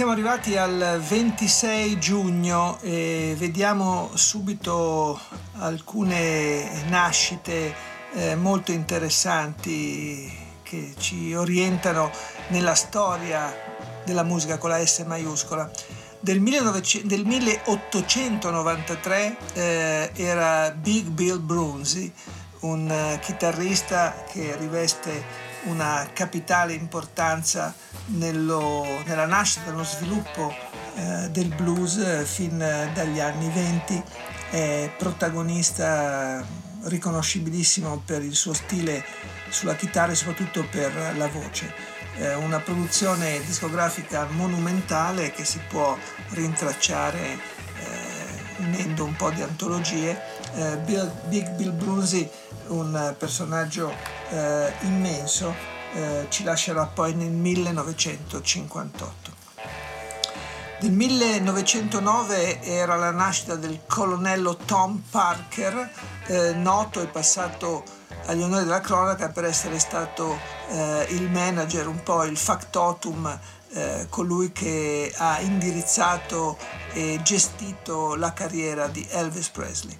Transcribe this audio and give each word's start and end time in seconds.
Siamo 0.00 0.14
arrivati 0.14 0.56
al 0.56 0.98
26 1.06 1.98
giugno 1.98 2.78
e 2.80 3.34
vediamo 3.36 4.08
subito 4.14 5.20
alcune 5.58 6.84
nascite 6.88 7.74
eh, 8.14 8.34
molto 8.34 8.72
interessanti 8.72 10.34
che 10.62 10.94
ci 10.96 11.34
orientano 11.34 12.10
nella 12.48 12.74
storia 12.74 13.54
della 14.02 14.22
musica 14.22 14.56
con 14.56 14.70
la 14.70 14.82
S 14.82 15.00
maiuscola. 15.00 15.70
Del, 16.18 16.40
1900, 16.40 17.06
del 17.06 17.26
1893 17.26 19.36
eh, 19.52 20.12
era 20.14 20.70
Big 20.70 21.08
Bill 21.08 21.44
Brunzi, 21.44 22.10
un 22.60 22.88
uh, 22.88 23.18
chitarrista 23.18 24.24
che 24.30 24.56
riveste 24.58 25.49
una 25.64 26.08
capitale 26.12 26.72
importanza 26.72 27.74
nello, 28.06 28.84
nella 29.04 29.26
nascita 29.26 29.70
nello 29.70 29.84
sviluppo 29.84 30.54
eh, 30.96 31.28
del 31.30 31.54
blues 31.54 31.96
eh, 31.96 32.24
fin 32.24 32.58
dagli 32.58 33.20
anni 33.20 33.50
20, 33.50 34.02
è 34.50 34.90
protagonista 34.96 36.44
riconoscibilissimo 36.84 38.02
per 38.04 38.22
il 38.22 38.34
suo 38.34 38.52
stile 38.52 39.04
sulla 39.48 39.74
chitarra 39.74 40.12
e 40.12 40.14
soprattutto 40.14 40.66
per 40.70 41.14
la 41.16 41.28
voce. 41.28 41.72
Eh, 42.16 42.34
una 42.34 42.58
produzione 42.58 43.40
discografica 43.44 44.26
monumentale 44.30 45.30
che 45.30 45.44
si 45.44 45.60
può 45.68 45.96
rintracciare 46.30 47.32
eh, 47.32 47.38
unendo 48.58 49.04
un 49.04 49.14
po' 49.14 49.30
di 49.30 49.42
antologie. 49.42 50.20
Eh, 50.54 50.76
Big 51.28 51.50
Bill 51.54 51.76
Brunsey, 51.76 52.28
un 52.68 53.14
personaggio 53.16 53.94
eh, 54.30 54.72
immenso, 54.80 55.54
eh, 55.94 56.26
ci 56.28 56.44
lascerà 56.44 56.86
poi 56.86 57.14
nel 57.14 57.30
1958. 57.30 59.38
Nel 60.82 60.92
1909 60.92 62.62
era 62.62 62.96
la 62.96 63.10
nascita 63.10 63.54
del 63.54 63.80
colonnello 63.86 64.56
Tom 64.56 65.02
Parker, 65.10 65.90
eh, 66.26 66.54
noto 66.54 67.02
e 67.02 67.06
passato 67.06 67.84
agli 68.26 68.40
onori 68.40 68.64
della 68.64 68.80
cronaca 68.80 69.28
per 69.28 69.44
essere 69.44 69.78
stato 69.78 70.38
eh, 70.70 71.06
il 71.10 71.30
manager, 71.30 71.86
un 71.86 72.02
po' 72.02 72.24
il 72.24 72.38
factotum, 72.38 73.38
eh, 73.72 74.06
colui 74.08 74.52
che 74.52 75.12
ha 75.16 75.40
indirizzato 75.40 76.56
e 76.92 77.20
gestito 77.22 78.14
la 78.14 78.32
carriera 78.32 78.88
di 78.88 79.06
Elvis 79.10 79.50
Presley. 79.50 79.98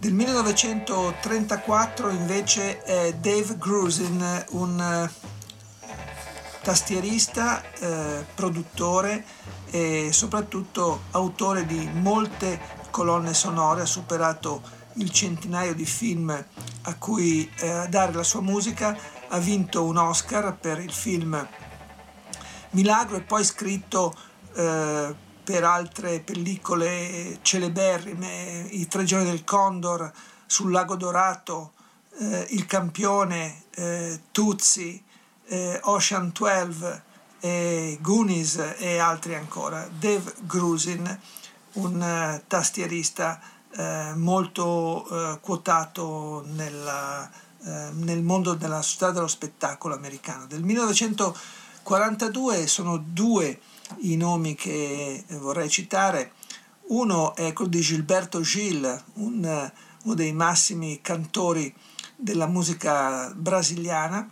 Del 0.00 0.14
1934 0.14 2.10
invece 2.10 2.84
è 2.84 3.14
Dave 3.14 3.56
Grusin, 3.56 4.44
un 4.50 4.80
eh, 4.80 5.10
tastierista, 6.62 7.68
eh, 7.72 8.24
produttore 8.32 9.24
e 9.70 10.10
soprattutto 10.12 11.02
autore 11.10 11.66
di 11.66 11.90
molte 11.94 12.60
colonne 12.90 13.34
sonore, 13.34 13.82
ha 13.82 13.86
superato 13.86 14.62
il 14.94 15.10
centinaio 15.10 15.74
di 15.74 15.84
film 15.84 16.30
a 16.30 16.94
cui 16.94 17.50
eh, 17.56 17.86
dare 17.88 18.12
la 18.12 18.22
sua 18.22 18.40
musica, 18.40 18.96
ha 19.26 19.38
vinto 19.38 19.82
un 19.82 19.96
Oscar 19.96 20.56
per 20.56 20.78
il 20.78 20.92
film 20.92 21.44
Milagro 22.70 23.16
e 23.16 23.22
poi 23.22 23.42
scritto 23.42 24.14
eh, 24.54 25.26
per 25.48 25.64
altre 25.64 26.20
pellicole 26.20 27.38
celeberrime, 27.40 28.66
I 28.68 28.86
tre 28.86 29.04
giorni 29.04 29.30
del 29.30 29.44
Condor, 29.44 30.12
sul 30.44 30.70
lago 30.70 30.94
Dorato, 30.94 31.72
eh, 32.18 32.48
Il 32.50 32.66
campione, 32.66 33.62
eh, 33.70 34.20
Tuzzi, 34.30 35.02
eh, 35.46 35.80
Ocean 35.84 36.32
12, 36.38 37.00
eh, 37.40 37.96
Goonies 38.02 38.74
e 38.76 38.98
altri 38.98 39.36
ancora. 39.36 39.88
Dave 39.90 40.34
Grusin, 40.40 41.18
un 41.72 41.98
uh, 41.98 42.42
tastierista 42.46 43.40
eh, 43.74 44.12
molto 44.16 45.06
uh, 45.08 45.40
quotato 45.40 46.42
nella, 46.44 47.26
nel 47.60 48.22
mondo 48.22 48.52
della 48.52 48.82
società 48.82 49.12
dello 49.12 49.26
spettacolo 49.26 49.94
americano. 49.94 50.46
Del 50.46 50.62
1942 50.62 52.66
sono 52.66 52.98
due 52.98 53.58
i 53.98 54.16
nomi 54.16 54.54
che 54.54 55.24
vorrei 55.38 55.68
citare. 55.68 56.32
Uno 56.88 57.34
è 57.34 57.52
quello 57.52 57.70
di 57.70 57.80
Gilberto 57.80 58.40
Gil, 58.40 59.04
un, 59.14 59.72
uno 60.04 60.14
dei 60.14 60.32
massimi 60.32 61.00
cantori 61.02 61.74
della 62.16 62.46
musica 62.46 63.32
brasiliana. 63.34 64.28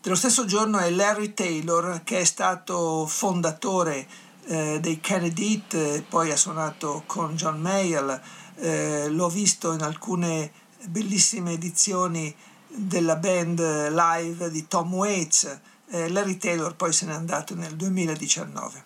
Dello 0.00 0.14
stesso 0.14 0.44
giorno 0.44 0.78
è 0.78 0.90
Larry 0.90 1.34
Taylor, 1.34 2.02
che 2.04 2.20
è 2.20 2.24
stato 2.24 3.06
fondatore 3.06 4.06
eh, 4.48 4.78
dei 4.80 5.00
Kennedy 5.00 5.62
poi 6.08 6.30
ha 6.30 6.36
suonato 6.36 7.02
con 7.06 7.34
John 7.34 7.60
Mayall, 7.60 8.20
eh, 8.56 9.08
l'ho 9.08 9.28
visto 9.28 9.72
in 9.72 9.82
alcune 9.82 10.50
bellissime 10.86 11.52
edizioni 11.52 12.34
della 12.68 13.16
band 13.16 13.60
live 13.90 14.50
di 14.50 14.66
Tom 14.66 14.94
Waits, 14.94 15.60
eh, 15.90 16.08
Larry 16.08 16.36
Taylor 16.36 16.74
poi 16.74 16.92
se 16.92 17.06
n'è 17.06 17.12
andato 17.12 17.54
nel 17.54 17.76
2019. 17.76 18.84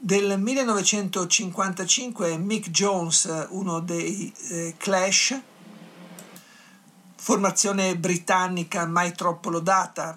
Del 0.00 0.38
1955 0.38 2.36
Mick 2.36 2.70
Jones, 2.70 3.46
uno 3.50 3.80
dei 3.80 4.32
eh, 4.50 4.74
Clash, 4.76 5.40
formazione 7.16 7.96
britannica 7.96 8.86
mai 8.86 9.12
troppo 9.12 9.50
lodata, 9.50 10.16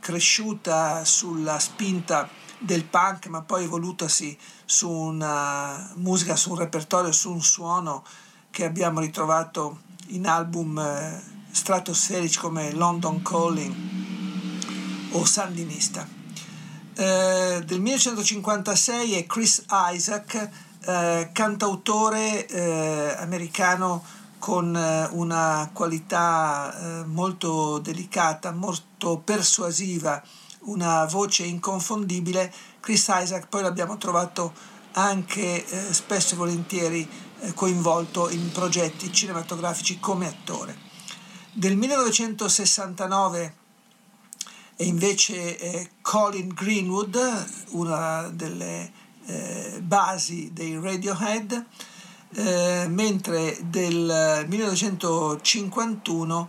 cresciuta 0.00 1.04
sulla 1.04 1.58
spinta 1.58 2.28
del 2.58 2.84
punk, 2.84 3.26
ma 3.26 3.42
poi 3.42 3.64
evolutasi 3.64 4.38
su 4.64 4.90
una 4.90 5.92
musica, 5.96 6.34
su 6.34 6.52
un 6.52 6.58
repertorio, 6.58 7.12
su 7.12 7.30
un 7.30 7.42
suono 7.42 8.02
che 8.50 8.64
abbiamo 8.64 9.00
ritrovato 9.00 9.80
in 10.08 10.26
album 10.26 10.78
eh, 10.78 11.22
stratosferici 11.50 12.38
come 12.38 12.72
London 12.72 13.22
Calling 13.22 13.99
o 15.12 15.24
sandinista. 15.24 16.06
Eh, 16.94 17.62
del 17.64 17.80
1956 17.80 19.14
è 19.14 19.26
Chris 19.26 19.64
Isaac, 19.70 20.50
eh, 20.84 21.30
cantautore 21.32 22.46
eh, 22.46 23.14
americano 23.18 24.04
con 24.38 24.74
eh, 24.74 25.08
una 25.12 25.70
qualità 25.72 26.74
eh, 26.74 27.04
molto 27.04 27.78
delicata, 27.78 28.52
molto 28.52 29.18
persuasiva, 29.18 30.20
una 30.60 31.04
voce 31.04 31.44
inconfondibile. 31.44 32.52
Chris 32.80 33.06
Isaac 33.08 33.46
poi 33.48 33.62
l'abbiamo 33.62 33.96
trovato 33.98 34.52
anche 34.92 35.64
eh, 35.64 35.92
spesso 35.92 36.34
e 36.34 36.38
volentieri 36.38 37.08
coinvolto 37.54 38.28
in 38.28 38.50
progetti 38.52 39.10
cinematografici 39.12 39.98
come 39.98 40.26
attore. 40.26 40.76
Del 41.52 41.76
1969 41.76 43.54
e 44.80 44.86
invece 44.86 45.58
eh, 45.58 45.90
Colin 46.00 46.48
Greenwood, 46.54 47.18
una 47.72 48.30
delle 48.32 48.90
eh, 49.26 49.78
basi 49.82 50.52
dei 50.54 50.80
Radiohead, 50.80 51.66
eh, 52.36 52.86
mentre 52.88 53.58
del 53.60 54.46
1951 54.48 56.48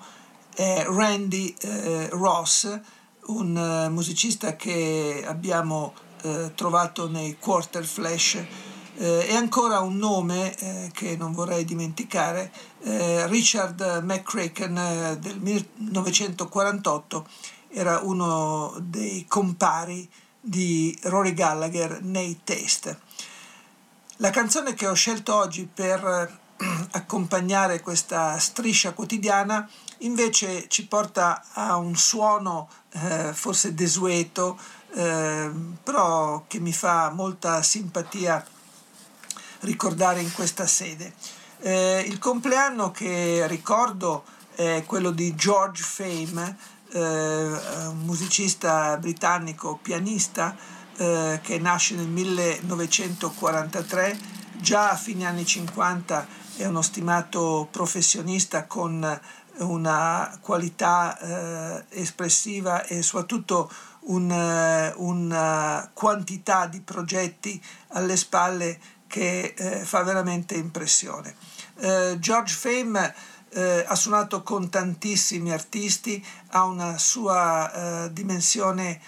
è 0.55 0.85
Randy 0.87 1.53
eh, 1.59 2.07
Ross, 2.11 2.79
un 3.25 3.57
eh, 3.57 3.89
musicista 3.89 4.55
che 4.55 5.25
abbiamo 5.27 5.93
eh, 6.21 6.53
trovato 6.55 7.09
nei 7.09 7.37
Quarter 7.37 7.83
Flash. 7.83 8.37
E 8.93 9.33
ancora 9.35 9.79
un 9.79 9.95
nome 9.97 10.53
che 10.93 11.15
non 11.17 11.31
vorrei 11.31 11.65
dimenticare, 11.65 12.51
Richard 12.83 14.01
McCracken 14.03 15.17
del 15.19 15.39
1948 15.39 17.25
era 17.71 17.99
uno 17.99 18.75
dei 18.79 19.25
compari 19.27 20.09
di 20.39 20.97
Rory 21.03 21.33
Gallagher 21.33 22.01
nei 22.01 22.41
test. 22.43 22.97
La 24.17 24.29
canzone 24.29 24.73
che 24.73 24.87
ho 24.87 24.93
scelto 24.93 25.33
oggi 25.35 25.67
per 25.71 26.39
accompagnare 26.91 27.81
questa 27.81 28.37
striscia 28.37 28.93
quotidiana 28.93 29.67
invece 29.99 30.67
ci 30.67 30.87
porta 30.87 31.43
a 31.53 31.75
un 31.75 31.95
suono 31.95 32.69
eh, 32.91 33.31
forse 33.33 33.73
desueto, 33.73 34.59
eh, 34.93 35.51
però 35.83 36.43
che 36.47 36.59
mi 36.59 36.73
fa 36.73 37.09
molta 37.11 37.61
simpatia 37.61 38.45
ricordare 39.61 40.21
in 40.21 40.31
questa 40.33 40.65
sede. 40.65 41.13
Eh, 41.59 42.03
il 42.07 42.17
compleanno 42.19 42.91
che 42.91 43.45
ricordo 43.47 44.23
è 44.55 44.83
quello 44.85 45.11
di 45.11 45.33
George 45.35 45.83
Fame, 45.83 46.49
eh, 46.49 46.80
un 46.93 48.01
musicista 48.03 48.97
britannico, 48.97 49.79
pianista, 49.81 50.55
eh, 50.97 51.39
che 51.41 51.57
nasce 51.57 51.95
nel 51.95 52.07
1943, 52.07 54.19
già 54.59 54.91
a 54.91 54.95
fine 54.95 55.25
anni 55.25 55.45
50 55.45 56.27
è 56.57 56.65
uno 56.65 56.81
stimato 56.81 57.69
professionista 57.71 58.67
con 58.67 59.19
una 59.57 60.37
qualità 60.41 61.17
eh, 61.17 61.85
espressiva 61.89 62.85
e 62.85 63.01
soprattutto 63.01 63.71
un, 64.01 64.31
eh, 64.31 64.93
una 64.97 65.89
quantità 65.93 66.67
di 66.67 66.81
progetti 66.81 67.61
alle 67.89 68.17
spalle 68.17 68.79
che 69.07 69.55
eh, 69.57 69.83
fa 69.83 70.03
veramente 70.03 70.53
impressione. 70.55 71.35
Eh, 71.79 72.17
George 72.19 72.53
Fame 72.53 73.13
eh, 73.53 73.83
ha 73.87 73.95
suonato 73.95 74.43
con 74.43 74.69
tantissimi 74.69 75.51
artisti, 75.51 76.23
ha 76.49 76.63
una 76.63 76.97
sua 76.97 78.05
eh, 78.05 78.13
dimensione 78.13 79.01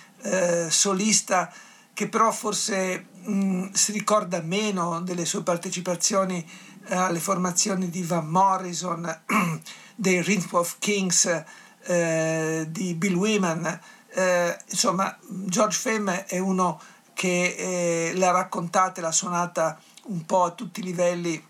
solista 0.69 1.51
che 1.94 2.07
però 2.07 2.31
forse 2.31 3.07
mh, 3.24 3.72
si 3.74 3.92
ricorda 3.92 4.42
meno 4.42 5.01
delle 5.01 5.25
sue 5.25 5.44
partecipazioni 5.44 6.50
alle 6.88 7.19
formazioni 7.19 7.90
di 7.90 8.04
Van 8.04 8.28
Morrison 8.28 9.22
dei 9.95 10.22
Rhythm 10.22 10.56
of 10.56 10.78
Kings 10.80 11.44
eh, 11.84 12.66
di 12.69 12.94
Bill 12.95 13.16
Wyman. 13.16 13.80
Eh, 14.10 14.57
insomma, 14.69 15.16
George 15.28 15.78
Femme 15.78 16.25
è 16.25 16.40
uno 16.40 16.80
che 17.13 17.56
eh, 17.57 18.13
l'ha 18.16 18.31
raccontata 18.31 19.00
e 19.00 19.04
l'ha 19.04 19.12
suonata 19.12 19.80
un 20.06 20.25
po' 20.25 20.44
a 20.44 20.51
tutti 20.51 20.80
i 20.81 20.84
livelli 20.84 21.44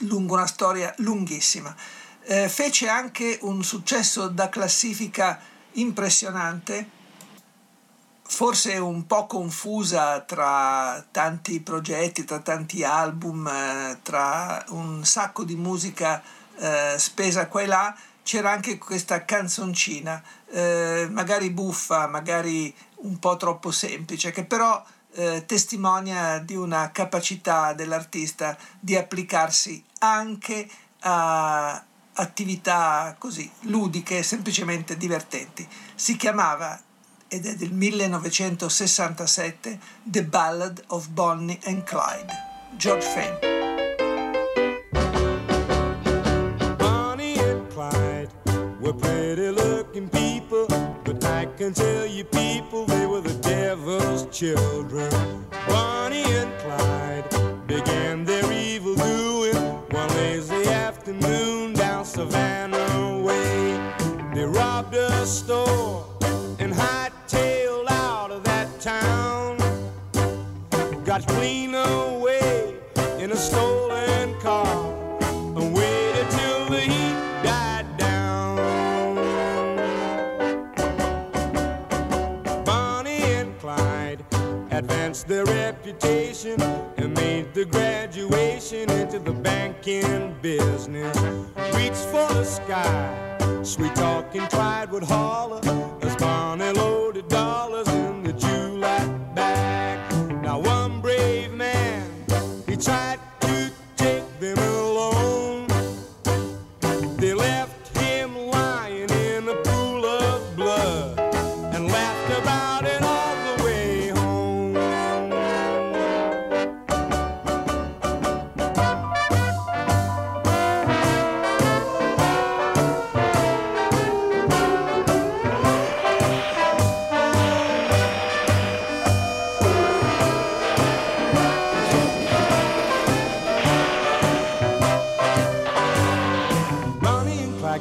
lungo 0.00 0.34
una 0.34 0.46
storia 0.46 0.92
lunghissima. 0.98 1.74
Eh, 2.22 2.48
fece 2.48 2.88
anche 2.88 3.38
un 3.42 3.64
successo 3.64 4.28
da 4.28 4.48
classifica 4.48 5.40
impressionante, 5.72 6.90
forse 8.22 8.76
un 8.76 9.06
po' 9.06 9.26
confusa 9.26 10.20
tra 10.20 11.02
tanti 11.10 11.60
progetti, 11.60 12.24
tra 12.24 12.40
tanti 12.40 12.84
album, 12.84 13.46
eh, 13.46 13.98
tra 14.02 14.64
un 14.68 15.04
sacco 15.04 15.44
di 15.44 15.56
musica 15.56 16.22
eh, 16.58 16.96
spesa 16.98 17.46
qua 17.46 17.62
e 17.62 17.66
là, 17.66 17.96
c'era 18.22 18.50
anche 18.50 18.76
questa 18.76 19.24
canzoncina, 19.24 20.22
eh, 20.50 21.08
magari 21.10 21.48
buffa, 21.48 22.06
magari 22.08 22.74
un 22.96 23.18
po' 23.18 23.38
troppo 23.38 23.70
semplice, 23.70 24.32
che 24.32 24.44
però 24.44 24.84
eh, 25.14 25.44
testimonia 25.46 26.38
di 26.38 26.54
una 26.54 26.90
capacità 26.90 27.72
dell'artista 27.72 28.56
di 28.78 28.96
applicarsi 28.96 29.82
anche 29.98 30.68
a 31.00 31.82
attività 32.18 33.16
così 33.18 33.50
ludiche, 33.62 34.22
semplicemente 34.22 34.96
divertenti. 34.96 35.66
Si 35.94 36.16
chiamava 36.16 36.80
ed 37.28 37.46
è 37.46 37.54
del 37.54 37.72
1967 37.72 39.78
The 40.02 40.24
Ballad 40.24 40.84
of 40.88 41.08
Bonnie 41.08 41.58
and 41.64 41.84
Clyde. 41.84 42.46
George 42.76 43.06
Fame. 43.06 43.58
Can 51.58 51.74
tell 51.74 52.06
you 52.06 52.22
people 52.22 52.86
they 52.86 53.04
were 53.04 53.20
the 53.20 53.34
devil's 53.42 54.26
children. 54.26 55.10
Bonnie 55.66 56.22
and 56.22 56.56
Clyde 56.60 57.66
began 57.66 58.24
their 58.24 58.50
evil 58.52 58.94
doing 58.94 59.56
one 59.90 60.08
lazy 60.10 60.68
afternoon 60.68 61.72
down 61.72 62.04
Savannah 62.04 63.20
way. 63.20 63.76
They 64.34 64.44
robbed 64.44 64.94
a 64.94 65.26
store 65.26 66.06
and 66.60 66.72
hightailed 66.72 67.90
out 67.90 68.30
of 68.30 68.44
that 68.44 68.68
town. 68.80 69.58
Got 71.04 71.26
clean 71.26 71.74
away 71.74 72.76
in 73.18 73.32
a 73.32 73.36
stolen 73.36 73.87
their 84.86 85.44
reputation 85.44 86.60
and 86.98 87.14
made 87.14 87.52
the 87.52 87.64
graduation 87.64 88.88
into 88.90 89.18
the 89.18 89.32
banking 89.32 90.36
business. 90.40 91.16
Reach 91.74 91.98
for 92.12 92.32
the 92.32 92.44
sky, 92.44 93.38
sweet 93.64 93.94
talking 93.96 94.46
Clyde 94.46 94.90
would 94.90 95.02
holler 95.02 95.60
as 96.02 96.14
Barney 96.16 96.72
loaded 96.72 97.28
dollars 97.28 97.88
in 97.88 98.22
the 98.22 98.32
July 98.32 99.04
bag. 99.34 99.98
Now 100.42 100.60
one 100.60 101.00
brave 101.00 101.52
man, 101.52 102.10
he 102.66 102.76
tried 102.76 103.18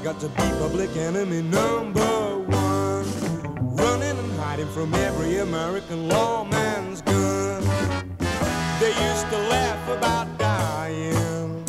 to 0.04 0.30
be 0.30 0.44
public 0.60 0.96
enemy 0.96 1.42
number 1.42 2.40
one. 2.46 3.06
Running 3.76 4.18
and 4.18 4.40
hiding 4.40 4.68
from 4.68 4.94
every 4.94 5.38
American 5.40 6.08
lawman's 6.08 7.02
gun. 7.02 7.62
They 8.80 8.94
used 9.10 9.28
to 9.30 9.38
laugh 9.50 9.90
about 9.90 10.38
dying, 10.38 11.64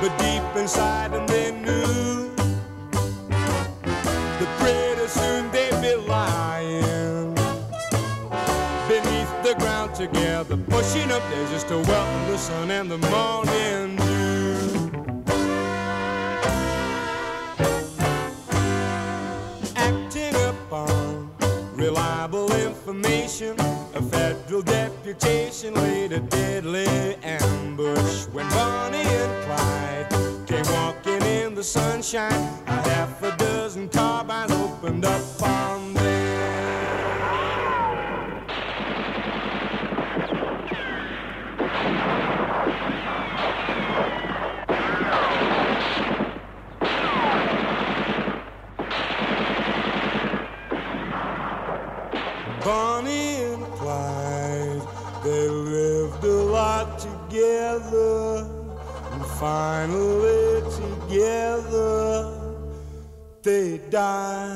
but 0.00 0.18
deep 0.18 0.42
inside 0.56 1.12
them 1.12 1.26
they 1.26 1.52
knew 1.52 2.34
that 4.38 4.50
pretty 4.58 5.06
soon 5.08 5.50
they'd 5.52 5.80
be 5.82 5.94
lying 6.08 7.34
beneath 8.88 9.42
the 9.44 9.54
ground 9.58 9.94
together, 9.94 10.56
pushing 10.56 11.12
up 11.12 11.22
there 11.30 11.48
just 11.50 11.68
to 11.68 11.76
welcome 11.76 12.32
the 12.32 12.38
sun 12.38 12.70
and 12.70 12.90
the 12.90 12.98
morning 13.10 13.99
A 22.90 24.02
federal 24.02 24.62
deputation 24.62 25.74
laid 25.74 26.10
a 26.10 26.18
deadly 26.18 27.14
ambush 27.22 28.24
when 28.32 28.48
Bonnie 28.48 28.98
and 28.98 29.44
Clyde 29.44 30.46
came 30.48 30.74
walking 30.74 31.22
in 31.22 31.54
the 31.54 31.62
sunshine. 31.62 32.32
A 32.66 32.88
half 32.88 33.22
a 33.22 33.36
dozen 33.36 33.88
carbines 33.90 34.50
opened 34.50 35.04
up 35.04 35.22
together 61.30 62.26
they 63.42 63.78
die. 63.90 64.50